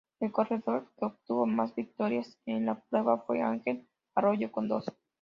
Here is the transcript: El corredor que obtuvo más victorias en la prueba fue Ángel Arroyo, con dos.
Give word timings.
El 0.19 0.31
corredor 0.31 0.87
que 0.97 1.05
obtuvo 1.05 1.45
más 1.45 1.75
victorias 1.75 2.35
en 2.47 2.65
la 2.65 2.79
prueba 2.89 3.19
fue 3.19 3.43
Ángel 3.43 3.87
Arroyo, 4.15 4.51
con 4.51 4.67
dos. 4.67 4.87